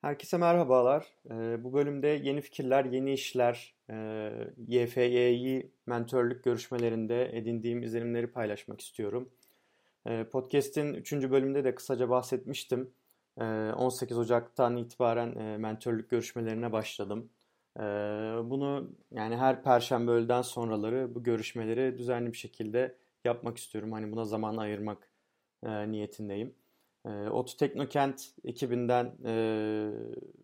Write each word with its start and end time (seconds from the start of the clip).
Herkese 0.00 0.36
merhabalar. 0.36 1.06
Ee, 1.30 1.64
bu 1.64 1.72
bölümde 1.72 2.08
yeni 2.08 2.40
fikirler, 2.40 2.84
yeni 2.84 3.12
işler, 3.12 3.74
e, 3.90 3.94
YFY'yi 4.68 5.72
mentörlük 5.86 6.44
görüşmelerinde 6.44 7.38
edindiğim 7.38 7.82
izlenimleri 7.82 8.26
paylaşmak 8.26 8.80
istiyorum. 8.80 9.30
E, 10.06 10.24
Podcast'in 10.24 10.94
3. 10.94 11.30
bölümünde 11.30 11.64
de 11.64 11.74
kısaca 11.74 12.10
bahsetmiştim. 12.10 12.90
E, 13.40 13.44
18 13.44 14.18
Ocak'tan 14.18 14.76
itibaren 14.76 15.36
e, 15.36 15.56
mentörlük 15.58 16.10
görüşmelerine 16.10 16.72
başladım. 16.72 17.30
Bunu 18.50 18.90
yani 19.12 19.36
her 19.36 19.62
perşembe 19.62 20.10
öğleden 20.10 20.42
sonraları 20.42 21.14
bu 21.14 21.22
görüşmeleri 21.22 21.98
düzenli 21.98 22.32
bir 22.32 22.36
şekilde 22.36 22.96
yapmak 23.24 23.58
istiyorum. 23.58 23.92
Hani 23.92 24.12
buna 24.12 24.24
zaman 24.24 24.56
ayırmak 24.56 25.08
e, 25.62 25.90
niyetindeyim. 25.90 26.54
E, 27.06 27.08
Otu 27.08 27.56
Teknokent 27.56 28.22
ekibinden 28.44 29.12
e, 29.26 29.34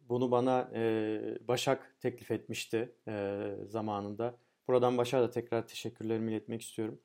bunu 0.08 0.30
bana 0.30 0.70
e, 0.74 1.48
Başak 1.48 1.96
teklif 2.00 2.30
etmişti 2.30 2.92
e, 3.08 3.40
zamanında. 3.66 4.36
Buradan 4.68 4.98
Başak'a 4.98 5.22
da 5.22 5.30
tekrar 5.30 5.66
teşekkürlerimi 5.68 6.32
iletmek 6.32 6.62
istiyorum. 6.62 7.00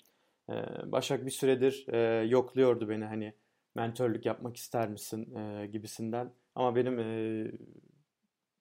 E, 0.50 0.54
Başak 0.92 1.26
bir 1.26 1.32
süredir 1.32 1.86
e, 1.88 2.26
yokluyordu 2.28 2.90
beni 2.90 3.06
hani 3.06 3.34
mentörlük 3.76 4.26
yapmak 4.26 4.58
ister 4.58 4.90
misin 4.90 5.36
e, 5.36 5.68
gibisinden. 5.68 6.34
Ama 6.56 6.76
benim 6.76 7.00
e, 7.00 7.52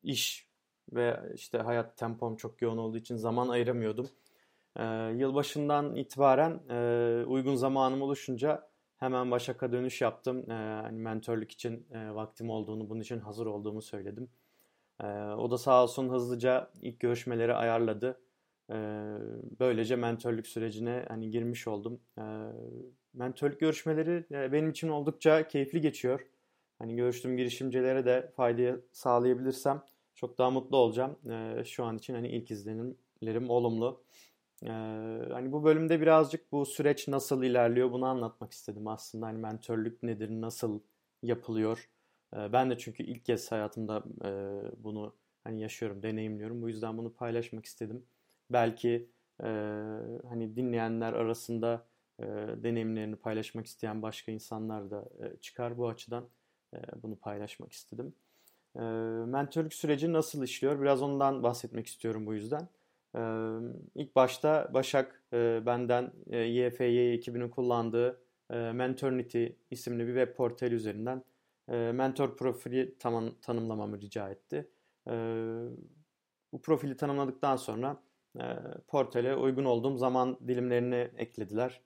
iş 0.02 0.50
ve 0.92 1.20
işte 1.34 1.58
hayat 1.58 1.96
tempom 1.96 2.36
çok 2.36 2.62
yoğun 2.62 2.78
olduğu 2.78 2.96
için 2.98 3.16
zaman 3.16 3.48
ayıramıyordum. 3.48 4.10
E, 4.76 4.84
yılbaşından 5.16 5.96
itibaren 5.96 6.60
e, 6.70 7.24
uygun 7.26 7.54
zamanım 7.54 8.02
oluşunca 8.02 8.69
Hemen 9.00 9.30
Başak'a 9.30 9.72
dönüş 9.72 10.00
yaptım. 10.00 10.50
E, 10.50 10.54
hani 10.54 10.98
mentörlük 10.98 11.52
için 11.52 11.86
vaktim 11.90 12.50
olduğunu, 12.50 12.90
bunun 12.90 13.00
için 13.00 13.18
hazır 13.18 13.46
olduğumu 13.46 13.82
söyledim. 13.82 14.28
E, 15.02 15.06
o 15.16 15.50
da 15.50 15.58
sağ 15.58 15.82
olsun 15.82 16.08
hızlıca 16.08 16.70
ilk 16.82 17.00
görüşmeleri 17.00 17.54
ayarladı. 17.54 18.20
E, 18.70 18.74
böylece 19.60 19.96
mentörlük 19.96 20.46
sürecine 20.46 21.04
hani 21.08 21.30
girmiş 21.30 21.68
oldum. 21.68 22.00
E, 22.18 22.22
mentörlük 23.14 23.60
görüşmeleri 23.60 24.24
benim 24.52 24.70
için 24.70 24.88
oldukça 24.88 25.48
keyifli 25.48 25.80
geçiyor. 25.80 26.26
Hani 26.78 26.96
görüştüğüm 26.96 27.36
girişimcilere 27.36 28.04
de 28.06 28.32
faydayı 28.36 28.84
sağlayabilirsem 28.92 29.82
çok 30.14 30.38
daha 30.38 30.50
mutlu 30.50 30.76
olacağım. 30.76 31.16
Şu 31.64 31.84
an 31.84 31.98
için 31.98 32.14
hani 32.14 32.28
ilk 32.28 32.50
izlenimlerim 32.50 33.50
olumlu. 33.50 34.02
Ee, 34.62 34.68
hani 35.32 35.52
bu 35.52 35.64
bölümde 35.64 36.00
birazcık 36.00 36.52
bu 36.52 36.66
süreç 36.66 37.08
nasıl 37.08 37.42
ilerliyor 37.42 37.92
bunu 37.92 38.06
anlatmak 38.06 38.52
istedim 38.52 38.88
aslında. 38.88 39.26
Hani 39.26 39.38
mentörlük 39.38 40.02
nedir, 40.02 40.30
nasıl 40.30 40.80
yapılıyor? 41.22 41.90
Ee, 42.36 42.52
ben 42.52 42.70
de 42.70 42.78
çünkü 42.78 43.02
ilk 43.02 43.24
kez 43.24 43.52
hayatımda 43.52 44.04
e, 44.24 44.30
bunu 44.84 45.16
hani 45.44 45.60
yaşıyorum, 45.60 46.02
deneyimliyorum. 46.02 46.62
Bu 46.62 46.68
yüzden 46.68 46.98
bunu 46.98 47.14
paylaşmak 47.14 47.64
istedim. 47.64 48.06
Belki 48.50 49.10
e, 49.40 49.46
hani 50.28 50.56
dinleyenler 50.56 51.12
arasında 51.12 51.86
e, 52.20 52.24
deneyimlerini 52.62 53.16
paylaşmak 53.16 53.66
isteyen 53.66 54.02
başka 54.02 54.32
insanlar 54.32 54.90
da 54.90 55.04
e, 55.20 55.36
çıkar 55.40 55.78
bu 55.78 55.88
açıdan 55.88 56.28
e, 56.74 56.78
bunu 57.02 57.16
paylaşmak 57.16 57.72
istedim. 57.72 58.14
E, 58.76 58.80
mentörlük 59.26 59.74
süreci 59.74 60.12
nasıl 60.12 60.44
işliyor? 60.44 60.82
Biraz 60.82 61.02
ondan 61.02 61.42
bahsetmek 61.42 61.86
istiyorum 61.86 62.26
bu 62.26 62.34
yüzden. 62.34 62.68
İlk 63.94 64.16
başta 64.16 64.70
Başak 64.74 65.22
benden 65.66 66.12
YFY 66.32 67.12
ekibinin 67.12 67.48
kullandığı 67.48 68.20
Menternity 68.50 69.46
isimli 69.70 70.06
bir 70.06 70.14
web 70.14 70.36
portal 70.36 70.72
üzerinden 70.72 71.24
mentor 71.68 72.36
profili 72.36 72.98
tam, 72.98 73.34
tanımlamamı 73.42 74.00
rica 74.00 74.28
etti. 74.28 74.70
Bu 76.52 76.62
profili 76.62 76.96
tanımladıktan 76.96 77.56
sonra 77.56 78.02
portale 78.88 79.36
uygun 79.36 79.64
olduğum 79.64 79.96
zaman 79.96 80.38
dilimlerini 80.48 81.10
eklediler. 81.16 81.80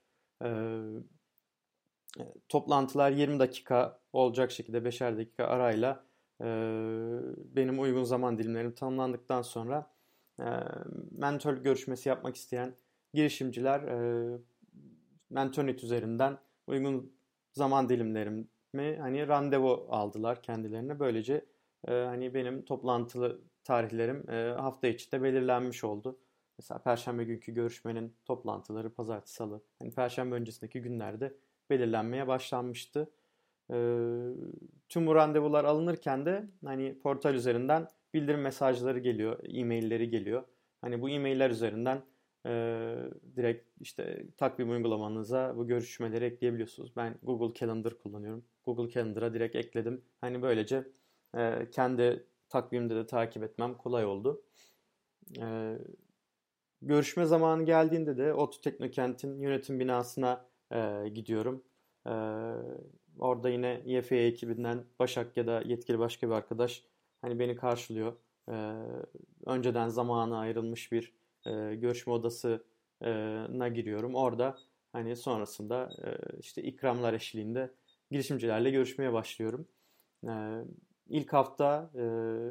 Toplantılar 2.49 3.11
20 3.11 3.39
dakika 3.39 3.99
olacak 4.13 4.51
şekilde 4.51 4.77
5'er 4.77 5.17
dakika 5.17 5.45
arayla 5.45 6.05
benim 7.55 7.79
uygun 7.79 8.03
zaman 8.03 8.37
dilimlerim 8.37 8.71
tanımlandıktan 8.71 9.41
sonra 9.41 9.94
e, 10.39 10.45
mentor 11.11 11.53
görüşmesi 11.53 12.09
yapmak 12.09 12.35
isteyen 12.35 12.75
girişimciler 13.13 13.79
e, 13.81 14.37
Mentornet 15.29 15.83
üzerinden 15.83 16.37
uygun 16.67 17.13
zaman 17.53 17.89
dilimlerimi 17.89 18.47
hani 18.75 19.27
randevu 19.27 19.87
aldılar 19.89 20.41
kendilerine. 20.41 20.99
Böylece 20.99 21.45
e, 21.87 21.91
hani 21.91 22.33
benim 22.33 22.65
toplantılı 22.65 23.41
tarihlerim 23.63 24.29
e, 24.29 24.53
hafta 24.59 24.87
içi 24.87 25.11
de 25.11 25.23
belirlenmiş 25.23 25.83
oldu. 25.83 26.19
Mesela 26.57 26.79
perşembe 26.79 27.23
günkü 27.23 27.53
görüşmenin 27.53 28.15
toplantıları 28.25 28.93
pazartesi 28.93 29.33
salı. 29.33 29.61
Hani 29.79 29.91
perşembe 29.91 30.35
öncesindeki 30.35 30.81
günlerde 30.81 31.33
belirlenmeye 31.69 32.27
başlanmıştı. 32.27 33.11
E, 33.71 33.75
tüm 34.89 35.07
bu 35.07 35.15
randevular 35.15 35.63
alınırken 35.65 36.25
de 36.25 36.47
hani 36.65 36.99
portal 36.99 37.33
üzerinden 37.33 37.87
bildirim 38.15 38.41
mesajları 38.41 38.99
geliyor, 38.99 39.39
e-mailleri 39.43 40.09
geliyor. 40.09 40.43
Hani 40.81 41.01
bu 41.01 41.09
e-mailler 41.09 41.49
üzerinden 41.49 42.01
e, 42.45 42.51
direkt 43.35 43.69
işte 43.81 44.25
takvim 44.37 44.71
uygulamanıza 44.71 45.57
bu 45.57 45.67
görüşmeleri 45.67 46.25
ekleyebiliyorsunuz. 46.25 46.95
Ben 46.95 47.15
Google 47.23 47.59
Calendar 47.59 47.97
kullanıyorum. 47.97 48.45
Google 48.65 48.93
Calendar'a 48.93 49.33
direkt 49.33 49.55
ekledim. 49.55 50.01
Hani 50.21 50.41
böylece 50.41 50.87
e, 51.37 51.69
kendi 51.71 52.25
takvimde 52.49 52.95
de 52.95 53.07
takip 53.07 53.43
etmem 53.43 53.73
kolay 53.73 54.05
oldu. 54.05 54.41
E, 55.41 55.77
görüşme 56.81 57.25
zamanı 57.25 57.65
geldiğinde 57.65 58.17
de 58.17 58.33
Otu 58.33 58.61
Teknokent'in 58.61 59.39
yönetim 59.39 59.79
binasına 59.79 60.45
e, 60.71 61.09
gidiyorum. 61.09 61.63
E, 62.07 62.13
orada 63.19 63.49
yine 63.49 63.81
YFE 63.85 64.17
ekibinden 64.17 64.83
Başak 64.99 65.37
ya 65.37 65.47
da 65.47 65.61
yetkili 65.65 65.99
başka 65.99 66.27
bir 66.27 66.33
arkadaş 66.33 66.83
hani 67.21 67.39
beni 67.39 67.55
karşılıyor. 67.55 68.13
E, 68.49 68.53
önceden 69.45 69.87
zamanı 69.89 70.37
ayrılmış 70.37 70.91
bir 70.91 71.13
e, 71.45 71.75
görüşme 71.75 72.13
odasına 72.13 73.67
giriyorum. 73.67 74.15
Orada 74.15 74.57
hani 74.93 75.15
sonrasında 75.15 75.89
e, 76.03 76.39
işte 76.39 76.63
ikramlar 76.63 77.13
eşliğinde 77.13 77.71
girişimcilerle 78.11 78.71
görüşmeye 78.71 79.13
başlıyorum. 79.13 79.67
E, 80.27 80.31
ilk 81.09 81.33
hafta 81.33 81.91
e, 81.95 82.03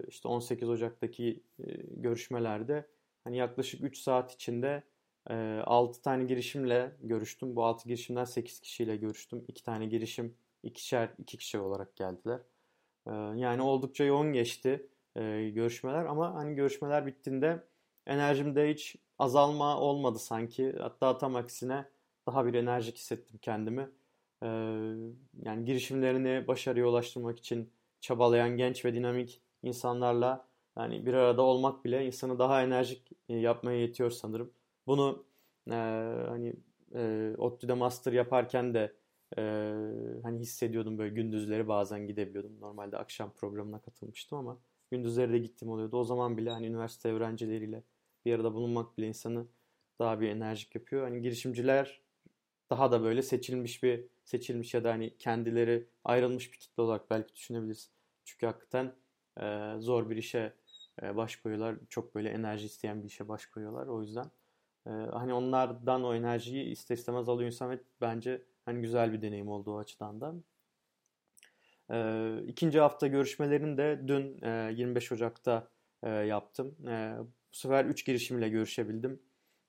işte 0.08 0.28
18 0.28 0.68
Ocak'taki 0.68 1.42
e, 1.58 1.64
görüşmelerde 1.96 2.86
hani 3.24 3.36
yaklaşık 3.36 3.84
3 3.84 3.98
saat 3.98 4.32
içinde 4.32 4.82
e, 5.30 5.34
6 5.64 6.02
tane 6.02 6.24
girişimle 6.24 6.96
görüştüm. 7.02 7.56
Bu 7.56 7.64
6 7.64 7.88
girişimden 7.88 8.24
8 8.24 8.60
kişiyle 8.60 8.96
görüştüm. 8.96 9.44
2 9.48 9.62
tane 9.64 9.86
girişim 9.86 10.34
ikişer 10.62 11.14
iki 11.18 11.38
kişi 11.38 11.58
olarak 11.58 11.96
geldiler. 11.96 12.40
Ee, 13.06 13.10
yani 13.36 13.62
oldukça 13.62 14.04
yoğun 14.04 14.32
geçti 14.32 14.86
e, 15.16 15.50
görüşmeler 15.54 16.04
ama 16.04 16.34
hani 16.34 16.54
görüşmeler 16.54 17.06
bittiğinde 17.06 17.64
enerjimde 18.06 18.70
hiç 18.70 18.96
azalma 19.18 19.80
olmadı 19.80 20.18
sanki. 20.18 20.72
Hatta 20.78 21.18
tam 21.18 21.36
aksine 21.36 21.84
daha 22.26 22.46
bir 22.46 22.54
enerjik 22.54 22.96
hissettim 22.96 23.38
kendimi. 23.42 23.90
Ee, 24.42 24.46
yani 25.42 25.64
girişimlerini 25.64 26.48
başarıya 26.48 26.86
ulaştırmak 26.86 27.38
için 27.38 27.70
çabalayan 28.00 28.56
genç 28.56 28.84
ve 28.84 28.94
dinamik 28.94 29.40
insanlarla 29.62 30.46
yani 30.78 31.06
bir 31.06 31.14
arada 31.14 31.42
olmak 31.42 31.84
bile 31.84 32.06
insanı 32.06 32.38
daha 32.38 32.62
enerjik 32.62 33.10
e, 33.28 33.36
yapmaya 33.36 33.80
yetiyor 33.80 34.10
sanırım. 34.10 34.50
Bunu 34.86 35.24
e, 35.70 35.74
hani 36.28 36.54
e, 36.94 37.34
ODTÜ'de 37.38 37.74
master 37.74 38.12
yaparken 38.12 38.74
de 38.74 38.92
hani 40.22 40.23
hissediyordum 40.44 40.98
böyle 40.98 41.14
gündüzleri 41.14 41.68
bazen 41.68 42.06
gidebiliyordum. 42.06 42.60
Normalde 42.60 42.98
akşam 42.98 43.32
programına 43.32 43.78
katılmıştım 43.80 44.38
ama 44.38 44.58
gündüzleri 44.90 45.32
de 45.32 45.38
gittim 45.38 45.68
oluyordu. 45.68 45.96
O 45.96 46.04
zaman 46.04 46.36
bile 46.36 46.50
hani 46.50 46.66
üniversite 46.66 47.12
öğrencileriyle 47.12 47.82
bir 48.24 48.34
arada 48.34 48.54
bulunmak 48.54 48.98
bile 48.98 49.06
insanı 49.06 49.46
daha 49.98 50.20
bir 50.20 50.28
enerjik 50.28 50.74
yapıyor. 50.74 51.02
Hani 51.04 51.22
girişimciler 51.22 52.00
daha 52.70 52.92
da 52.92 53.02
böyle 53.02 53.22
seçilmiş 53.22 53.82
bir 53.82 54.04
seçilmiş 54.24 54.74
ya 54.74 54.84
da 54.84 54.90
hani 54.90 55.16
kendileri 55.18 55.88
ayrılmış 56.04 56.52
bir 56.52 56.58
kitle 56.58 56.82
olarak 56.82 57.10
belki 57.10 57.34
düşünebiliriz. 57.34 57.90
Çünkü 58.24 58.46
hakikaten 58.46 58.94
e, 59.40 59.74
zor 59.78 60.10
bir 60.10 60.16
işe 60.16 60.52
e, 61.02 61.16
baş 61.16 61.36
koyuyorlar. 61.36 61.76
Çok 61.88 62.14
böyle 62.14 62.28
enerji 62.28 62.66
isteyen 62.66 63.02
bir 63.02 63.08
işe 63.08 63.28
baş 63.28 63.46
koyuyorlar. 63.46 63.86
O 63.86 64.02
yüzden 64.02 64.30
e, 64.86 64.90
hani 64.90 65.34
onlardan 65.34 66.04
o 66.04 66.14
enerjiyi 66.14 66.64
ister 66.64 66.96
istemez 66.96 67.28
alıyor 67.28 67.46
insan 67.46 67.70
ve 67.70 67.80
bence 68.00 68.42
Hani 68.64 68.80
güzel 68.80 69.12
bir 69.12 69.22
deneyim 69.22 69.48
oldu 69.48 69.74
o 69.74 69.78
açıdan 69.78 70.20
da. 70.20 70.34
E, 71.90 72.38
ikinci 72.46 72.80
hafta 72.80 73.06
görüşmelerini 73.06 73.76
de 73.78 74.00
dün 74.08 74.42
e, 74.42 74.72
25 74.76 75.12
Ocak'ta 75.12 75.68
e, 76.02 76.10
yaptım. 76.10 76.88
E, 76.88 77.16
bu 77.20 77.56
sefer 77.56 77.84
3 77.84 78.06
girişimle 78.06 78.48
görüşebildim. 78.48 79.22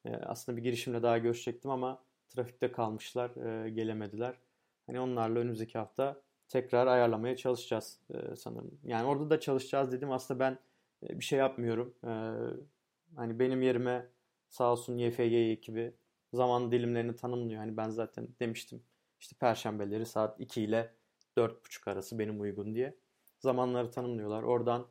E, 0.06 0.15
aslında 0.15 0.57
bir 0.57 0.63
girişimle 0.63 1.03
daha 1.03 1.18
görüşecektim 1.18 1.71
ama 1.71 2.03
trafikte 2.30 2.71
kalmışlar, 2.71 3.65
e, 3.65 3.69
gelemediler. 3.69 4.36
Hani 4.88 5.00
onlarla 5.00 5.39
önümüzdeki 5.39 5.77
hafta 5.77 6.21
tekrar 6.47 6.88
ayarlamaya 6.88 7.36
çalışacağız 7.36 8.00
e, 8.13 8.36
sanırım. 8.36 8.80
Yani 8.83 9.07
orada 9.07 9.30
da 9.30 9.39
çalışacağız 9.39 9.92
dedim. 9.92 10.12
Aslında 10.12 10.39
ben 10.39 10.57
e, 11.09 11.19
bir 11.19 11.25
şey 11.25 11.39
yapmıyorum. 11.39 11.94
E, 12.03 12.12
hani 13.15 13.39
benim 13.39 13.62
yerime 13.62 14.07
sağ 14.50 14.71
olsun 14.71 14.97
YFG 14.97 15.33
ekibi 15.33 15.94
zaman 16.33 16.72
dilimlerini 16.72 17.16
tanımlıyor. 17.16 17.60
Hani 17.60 17.77
ben 17.77 17.89
zaten 17.89 18.27
demiştim 18.39 18.83
işte 19.19 19.36
perşembeleri 19.39 20.06
saat 20.06 20.39
2 20.42 20.62
ile 20.62 20.94
4.30 21.38 21.92
arası 21.92 22.19
benim 22.19 22.42
uygun 22.42 22.75
diye. 22.75 22.98
Zamanları 23.39 23.92
tanımlıyorlar. 23.92 24.44
Oradan 24.44 24.88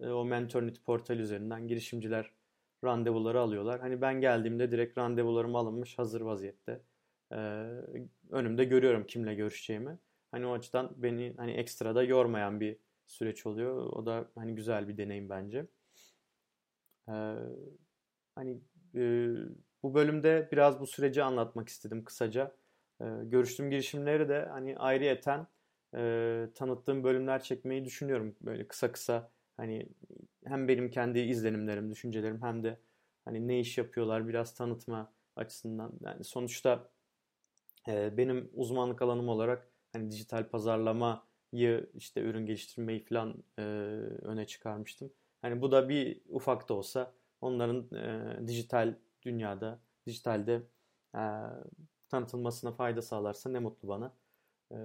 e, 0.00 0.08
o 0.08 0.24
Mentornit 0.24 0.84
portal 0.84 1.18
üzerinden 1.18 1.68
girişimciler 1.68 2.32
randevuları 2.84 3.40
alıyorlar. 3.40 3.80
Hani 3.80 4.00
ben 4.00 4.20
geldiğimde 4.20 4.70
direkt 4.70 4.98
randevularım 4.98 5.56
alınmış 5.56 5.98
hazır 5.98 6.20
vaziyette. 6.20 6.82
Ee, 7.32 7.36
önümde 8.30 8.64
görüyorum 8.64 9.06
kimle 9.06 9.34
görüşeceğimi. 9.34 9.98
Hani 10.30 10.46
o 10.46 10.52
açıdan 10.52 10.92
beni 10.96 11.34
hani 11.36 11.52
ekstra 11.52 11.94
da 11.94 12.02
yormayan 12.02 12.60
bir 12.60 12.76
süreç 13.06 13.46
oluyor. 13.46 13.76
O 13.76 14.06
da 14.06 14.30
hani 14.34 14.54
güzel 14.54 14.88
bir 14.88 14.96
deneyim 14.96 15.28
bence. 15.28 15.66
Ee, 17.08 17.34
hani 18.34 18.60
e, 18.94 19.28
bu 19.82 19.94
bölümde 19.94 20.48
biraz 20.52 20.80
bu 20.80 20.86
süreci 20.86 21.22
anlatmak 21.22 21.68
istedim 21.68 22.04
kısaca. 22.04 22.56
Ee, 23.00 23.04
görüştüğüm 23.22 23.70
girişimleri 23.70 24.28
de 24.28 24.46
hani 24.50 24.78
ayrıyeten 24.78 25.46
e, 25.94 26.46
tanıttığım 26.54 27.04
bölümler 27.04 27.42
çekmeyi 27.42 27.84
düşünüyorum. 27.84 28.36
Böyle 28.40 28.68
kısa 28.68 28.92
kısa 28.92 29.30
hani 29.56 29.88
hem 30.46 30.68
benim 30.68 30.90
kendi 30.90 31.18
izlenimlerim, 31.18 31.90
düşüncelerim 31.90 32.42
hem 32.42 32.64
de 32.64 32.78
hani 33.24 33.48
ne 33.48 33.60
iş 33.60 33.78
yapıyorlar 33.78 34.28
biraz 34.28 34.54
tanıtma 34.54 35.12
açısından. 35.36 35.92
Yani 36.00 36.24
sonuçta 36.24 36.90
e, 37.88 38.16
benim 38.16 38.50
uzmanlık 38.54 39.02
alanım 39.02 39.28
olarak 39.28 39.68
hani 39.92 40.10
dijital 40.10 40.48
pazarlamayı 40.48 41.90
işte 41.94 42.20
ürün 42.20 42.46
geliştirmeyi 42.46 43.04
falan 43.04 43.44
e, 43.58 43.62
öne 44.22 44.46
çıkarmıştım. 44.46 45.12
Hani 45.42 45.60
bu 45.62 45.72
da 45.72 45.88
bir 45.88 46.20
ufak 46.28 46.68
da 46.68 46.74
olsa 46.74 47.12
onların 47.40 47.94
e, 47.94 48.48
dijital 48.48 48.94
dünyada, 49.22 49.80
dijitalde 50.06 50.62
e, 51.14 51.22
tanıtılmasına 52.08 52.72
fayda 52.72 53.02
sağlarsa 53.02 53.50
ne 53.50 53.58
mutlu 53.58 53.88
bana. 53.88 54.12
E, 54.72 54.76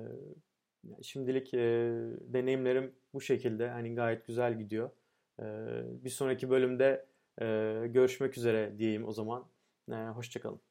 şimdilik 1.01 1.53
e, 1.53 1.57
deneyimlerim 2.21 2.95
bu 3.13 3.21
şekilde. 3.21 3.69
Hani 3.69 3.95
gayet 3.95 4.27
güzel 4.27 4.57
gidiyor. 4.59 4.89
E, 5.39 5.43
bir 6.03 6.09
sonraki 6.09 6.49
bölümde 6.49 7.05
e, 7.41 7.45
görüşmek 7.87 8.37
üzere 8.37 8.79
diyeyim 8.79 9.07
o 9.07 9.11
zaman. 9.11 9.47
E, 9.91 9.95
hoşçakalın. 9.95 10.61